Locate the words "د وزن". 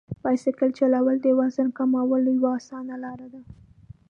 1.21-1.67